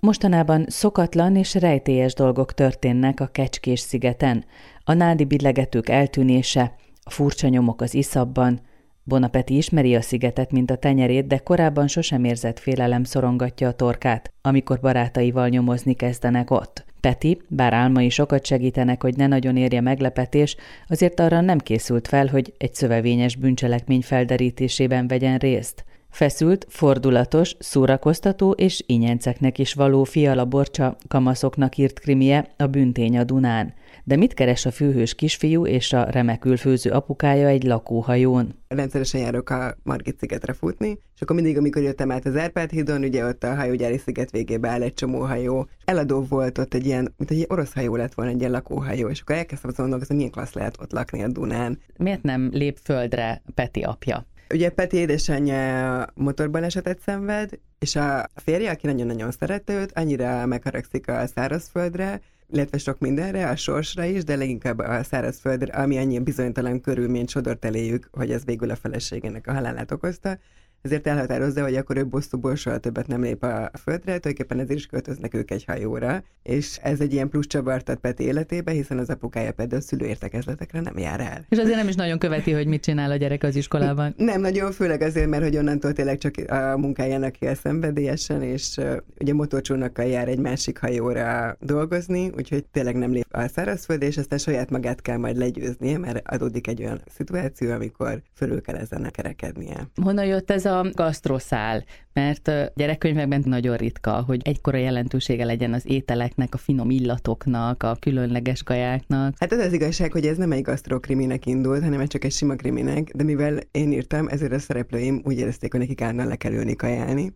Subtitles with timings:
[0.00, 4.44] Mostanában szokatlan és rejtélyes dolgok történnek a Kecskés szigeten.
[4.84, 8.60] A nádi billegetők eltűnése, a furcsa nyomok az iszabban.
[9.04, 14.32] Bonapeti ismeri a szigetet, mint a tenyerét, de korábban sosem érzett félelem szorongatja a torkát,
[14.42, 16.84] amikor barátaival nyomozni kezdenek ott.
[17.00, 20.56] Peti, bár álmai sokat segítenek, hogy ne nagyon érje meglepetés,
[20.88, 25.84] azért arra nem készült fel, hogy egy szövevényes bűncselekmény felderítésében vegyen részt.
[26.10, 33.74] Feszült, fordulatos, szórakoztató és ínyenceknek is való fialaborcsa kamaszoknak írt krimie a büntény a Dunán.
[34.04, 38.54] De mit keres a főhős kisfiú és a remekül főző apukája egy lakóhajón?
[38.68, 43.02] Rendszeresen járok a Margit szigetre futni, és akkor mindig, amikor jöttem át az Árpád hídon,
[43.02, 45.68] ugye ott a hajógyári sziget végébe áll egy csomó hajó.
[45.84, 49.20] Eladó volt ott egy ilyen, mint egy orosz hajó lett volna, egy ilyen lakóhajó, és
[49.20, 51.78] akkor elkezdtem azon gondolkozni, milyen klassz lehet ott lakni a Dunán.
[51.96, 54.26] Miért nem lép földre Peti apja?
[54.54, 61.08] Ugye Peti édesanyja motorban esetet szenved, és a férje, aki nagyon-nagyon szerette őt, annyira megharagszik
[61.08, 62.20] a szárazföldre,
[62.52, 67.64] illetve sok mindenre, a sorsra is, de leginkább a szárazföldre, ami annyi bizonytalan körülményt sodort
[67.64, 70.38] eléjük, hogy ez végül a feleségének a halálát okozta,
[70.82, 74.86] ezért elhatározza, hogy akkor ő bosszúból soha többet nem lép a földre, tulajdonképpen ezért is
[74.86, 79.10] költöznek ők egy hajóra, és ez egy ilyen plusz csavart ad Peti életébe, hiszen az
[79.10, 81.44] apukája például szülőértekezletekre nem jár el.
[81.48, 84.14] És azért nem is nagyon követi, hogy mit csinál a gyerek az iskolában.
[84.16, 88.96] Nem nagyon, főleg azért, mert hogy onnantól tényleg csak a munkájának kell szenvedélyesen, és uh,
[89.18, 94.38] ugye motorcsónakkal jár egy másik hajóra dolgozni, úgyhogy tényleg nem lép a szárazföld, és aztán
[94.38, 99.88] saját magát kell majd legyőznie, mert adódik egy olyan szituáció, amikor fölül kell ezen kerekednie.
[100.02, 106.54] Honnan jött ez a gasztroszál, mert gyerekkönyvekben nagyon ritka, hogy egykora jelentősége legyen az ételeknek,
[106.54, 109.34] a finom illatoknak, a különleges kajáknak.
[109.38, 113.10] Hát az az igazság, hogy ez nem egy gasztrokriminek indult, hanem csak egy sima kriminek,
[113.14, 116.76] de mivel én írtam, ezért a szereplőim úgy érezték, hogy nekik állna le kell ülni
[116.76, 117.32] kajálni.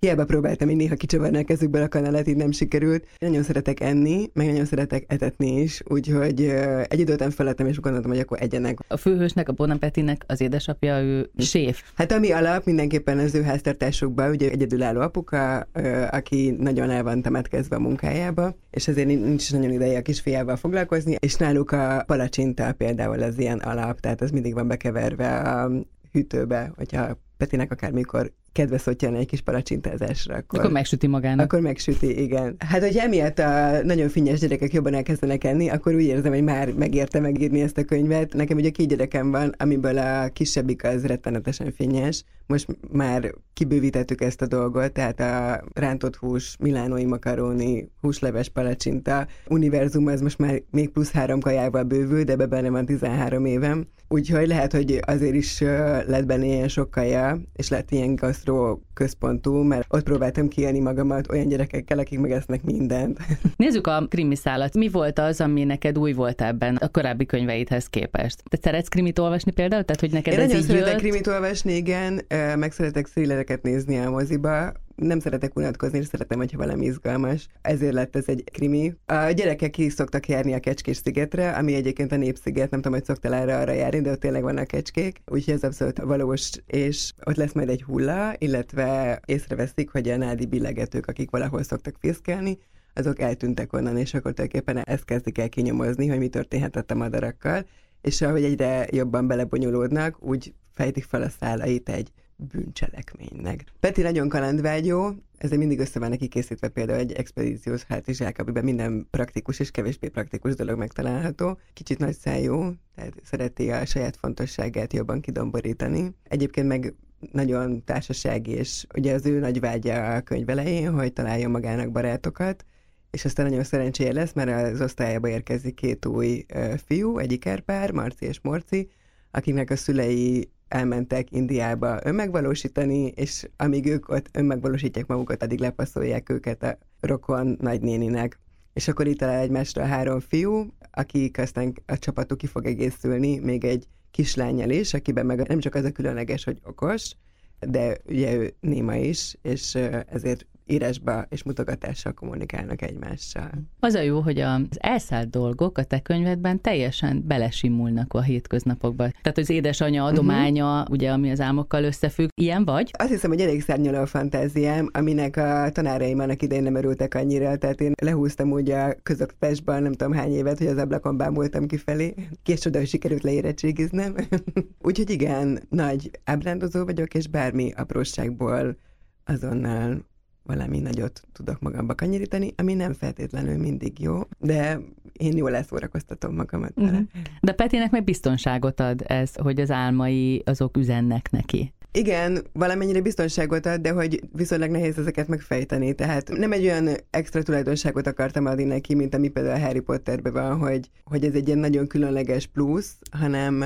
[0.00, 3.06] Hiába próbáltam én néha kicsavarni a kezükből a kanalat, így nem sikerült.
[3.18, 6.42] Nagyon szeretek enni, meg nagyon szeretek etetni is, úgyhogy
[6.88, 8.78] egy idő után felettem, és gondoltam, hogy akkor egyenek.
[8.88, 11.82] A főhősnek, a Bonapetinek az édesapja, ő séf.
[11.94, 15.68] Hát ami alap mindenképpen az ő háztartásukban, ugye egyedülálló apuka,
[16.10, 21.16] aki nagyon el van temetkezve a munkájába, és ezért nincs nagyon ideje a kisfiával foglalkozni,
[21.18, 25.70] és náluk a palacsinta például az ilyen alap, tehát az mindig van bekeverve a
[26.12, 30.34] hűtőbe, hogyha Petinek akármikor kedves jön egy kis palacsintázásra.
[30.34, 31.44] Akkor, akkor megsüti magának.
[31.44, 32.56] Akkor megsüti, igen.
[32.58, 36.72] Hát, hogy emiatt a nagyon finnyes gyerekek jobban elkezdenek enni, akkor úgy érzem, hogy már
[36.72, 38.32] megérte megírni ezt a könyvet.
[38.32, 42.24] Nekem ugye két gyerekem van, amiből a kisebbik az rettenetesen finnyes.
[42.46, 50.08] Most már kibővítettük ezt a dolgot, tehát a rántott hús, milánói makaróni, húsleves palacsinta, univerzum,
[50.08, 53.86] ez most már még plusz három kajával bővül, de benne van 13 évem.
[54.08, 55.60] Úgyhogy lehet, hogy azért is
[56.06, 61.30] lett benne ilyen sok kaja, és lett ilyen gasztró központú, mert ott próbáltam kiélni magamat
[61.30, 63.18] olyan gyerekekkel, akik megesznek mindent.
[63.56, 64.74] Nézzük a krimiszálat.
[64.74, 68.42] Mi volt az, ami neked új volt ebben a korábbi könyveidhez képest?
[68.50, 69.82] Te szeretsz krimit olvasni például?
[69.82, 71.00] Tehát, hogy neked Én ez nagyon így szeretek jött?
[71.00, 72.20] krimit olvasni, igen,
[72.56, 74.72] meg szeretek thrillereket nézni a moziba,
[75.02, 77.46] nem szeretek unatkozni, és szeretem, hogyha valami izgalmas.
[77.62, 78.94] Ezért lett ez egy krimi.
[79.06, 83.06] A gyerekek ki szoktak járni a Kecskés szigetre, ami egyébként a Népsziget, nem tudom, hogy
[83.06, 87.36] szoktál erre arra járni, de ott tényleg vannak kecskék, úgyhogy ez abszolút valós, és ott
[87.36, 92.58] lesz majd egy hulla, illetve észreveszik, hogy a nádi billegetők, akik valahol szoktak fészkelni,
[92.94, 97.66] azok eltűntek onnan, és akkor tulajdonképpen ezt kezdik el kinyomozni, hogy mi történhetett a madarakkal,
[98.00, 102.10] és ahogy egyre jobban belebonyolódnak, úgy fejtik fel a szálait egy
[102.52, 103.64] bűncselekménynek.
[103.80, 109.06] Peti nagyon kalandvágyó, ezzel mindig össze van neki készítve például egy expedíciós hátizsák, amiben minden
[109.10, 111.58] praktikus és kevésbé praktikus dolog megtalálható.
[111.72, 116.14] Kicsit nagy szájú, tehát szereti a saját fontosságát jobban kidomborítani.
[116.22, 116.94] Egyébként meg
[117.32, 122.64] nagyon társasági, és ugye az ő nagy vágya a könyv elején, hogy találjon magának barátokat,
[123.10, 126.46] és aztán nagyon szerencséje lesz, mert az osztályába érkezik két új
[126.86, 128.90] fiú, egy ikerpár, Marci és Morci,
[129.30, 136.62] akiknek a szülei elmentek Indiába önmegvalósítani, és amíg ők ott önmegvalósítják magukat, addig lepaszolják őket
[136.62, 138.38] a rokon nagynéninek.
[138.72, 143.38] És akkor itt talál egymásra a három fiú, akik aztán a csapatuk ki fog egészülni,
[143.38, 147.12] még egy kislányjal is, akiben meg nem csak az a különleges, hogy okos,
[147.60, 149.74] de ugye ő néma is, és
[150.06, 153.50] ezért írásba és mutogatással kommunikálnak egymással.
[153.80, 159.08] Az a jó, hogy az elszállt dolgok a te könyvedben teljesen belesimulnak a hétköznapokba.
[159.22, 160.90] Tehát az édesanyja adománya, uh-huh.
[160.90, 162.28] ugye, ami az álmokkal összefügg.
[162.34, 162.90] Ilyen vagy?
[162.98, 167.56] Azt hiszem, hogy elég szárnyaló a fantáziám, aminek a tanáraim annak idején nem örültek annyira,
[167.56, 172.14] tehát én lehúztam úgy a közoktatásban nem tudom hány évet, hogy az ablakon bámultam kifelé.
[172.42, 174.14] Később, hogy sikerült leérettségiznem.
[174.88, 178.76] Úgyhogy igen, nagy ábrándozó vagyok, és bármi apróságból
[179.24, 180.08] azonnal
[180.50, 184.80] valami nagyot tudok magamba kanyarítani, ami nem feltétlenül mindig jó, de
[185.12, 187.00] én jól leszórakoztatom magamat Uh-huh.
[187.40, 191.72] De Petinek meg biztonságot ad ez, hogy az álmai azok üzennek neki.
[191.92, 195.92] Igen, valamennyire biztonságot ad, de hogy viszonylag nehéz ezeket megfejteni.
[195.94, 200.32] Tehát nem egy olyan extra tulajdonságot akartam adni neki, mint ami például a Harry Potterben
[200.32, 203.64] van, hogy, hogy ez egy ilyen nagyon különleges plusz, hanem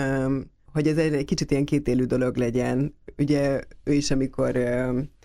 [0.72, 2.94] hogy ez egy kicsit ilyen kétélű dolog legyen.
[3.18, 4.56] Ugye ő is, amikor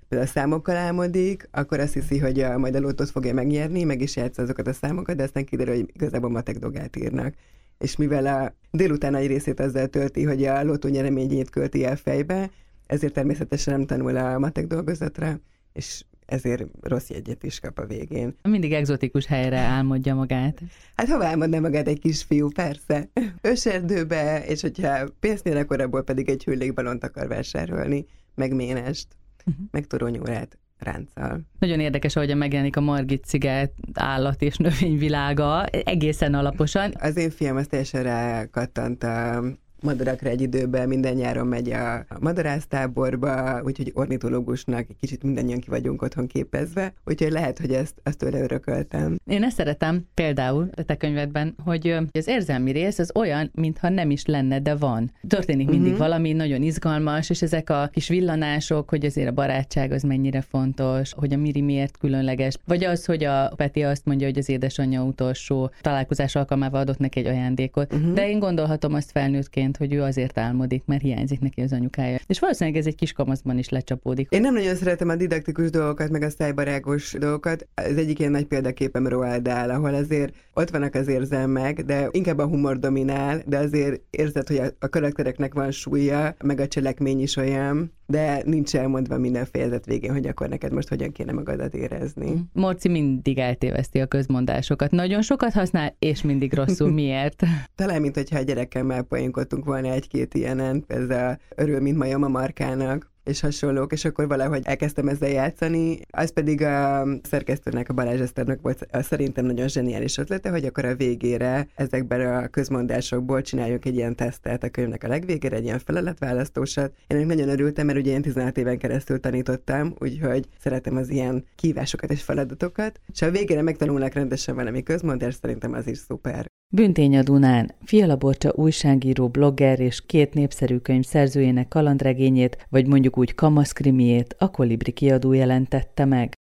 [0.10, 4.02] például a számokkal álmodik, akkor azt hiszi, hogy a, majd a lótot fogja megnyerni, meg
[4.02, 7.34] is játsza azokat a számokat, de aztán kiderül, hogy igazából matek dogát írnak.
[7.78, 12.50] És mivel a délután egy részét azzal tölti, hogy a lotó nyereményét költi el fejbe,
[12.88, 15.40] ezért természetesen nem tanul a matek dolgozatra,
[15.74, 18.36] és ezért rossz jegyet is kap a végén.
[18.44, 20.62] Mindig egzotikus helyre álmodja magát.
[20.96, 23.10] Hát hova álmodna magát egy kisfiú, persze.
[23.42, 29.08] Őserdőbe, és hogyha pénzt nyer, akkor abból pedig egy hüllékbalont akar vásárolni, meg ménest,
[29.46, 29.66] uh-huh.
[29.72, 31.42] meg toronyórát ránccal.
[31.60, 36.92] Nagyon érdekes, ahogyan megjelenik a Margit sziget állat és növényvilága, egészen alaposan.
[37.00, 39.44] Az én fiam az teljesen rákattant a
[39.82, 46.02] madarakra egy időben, minden nyáron megy a madarásztáborba, úgyhogy ornitológusnak egy kicsit mindannyian ki vagyunk
[46.02, 49.18] otthon képezve, úgyhogy lehet, hogy ezt, ezt tőle örököltem.
[49.26, 54.10] Én ezt szeretem például a te könyvedben, hogy az érzelmi rész az olyan, mintha nem
[54.10, 55.12] is lenne, de van.
[55.28, 56.08] Történik mindig uh-huh.
[56.08, 61.14] valami nagyon izgalmas, és ezek a kis villanások, hogy azért a barátság az mennyire fontos,
[61.14, 65.04] hogy a Miri miért különleges, vagy az, hogy a Peti azt mondja, hogy az édesanyja
[65.04, 67.94] utolsó találkozás alkalmával adott neki egy ajándékot.
[67.94, 68.14] Uh-huh.
[68.14, 72.20] De én gondolhatom azt felnőttként, egyébként, hogy ő azért álmodik, mert hiányzik neki az anyukája.
[72.28, 74.28] És valószínűleg ez egy kis kamaszban is lecsapódik.
[74.32, 77.68] Én nem nagyon szeretem a didaktikus dolgokat, meg a szájbarágos dolgokat.
[77.74, 82.38] Ez egyik ilyen nagy példaképem Roald Dahl, ahol azért ott vannak az érzelmek, de inkább
[82.38, 87.22] a humor dominál, de azért érzed, hogy a, a karaktereknek van súlya, meg a cselekmény
[87.22, 91.76] is olyan, de nincs elmondva minden fejezet végén, hogy akkor neked most hogyan kéne magadat
[91.76, 92.42] érezni.
[92.54, 94.92] Morci mindig eltéveszti a közmondásokat.
[94.92, 96.92] Nagyon sokat használ, és mindig rosszul.
[97.00, 97.44] Miért?
[97.76, 102.28] Talán, mint hogyha a gyerekemmel poénkodtunk volna egy-két ilyenen, ez a örül, mint majom a
[102.28, 106.00] markának és hasonlók, és akkor valahogy elkezdtem ezzel játszani.
[106.10, 110.96] Az pedig a szerkesztőnek, a Balázs Eszternek volt szerintem nagyon zseniális ötlete, hogy akkor a
[110.96, 116.94] végére ezekben a közmondásokból csináljuk egy ilyen tesztet a könyvnek a legvégére, egy ilyen feleletválasztósat.
[117.08, 122.12] Én nagyon örültem, mert ugye én 16 éven keresztül tanítottam, úgyhogy szeretem az ilyen kívásokat
[122.12, 126.49] és feladatokat, és a végére megtanulnak rendesen valami közmondás, szerintem az is szuper.
[126.72, 133.18] Büntény a Dunán, Fiala Borcsa újságíró, blogger és két népszerű könyv szerzőjének kalandregényét, vagy mondjuk
[133.18, 136.38] úgy kamaszkrimiét a Kolibri kiadó jelentette meg.